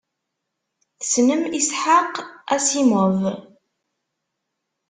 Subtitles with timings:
[0.99, 2.13] Tessnem Isaac
[2.55, 3.15] Asimov?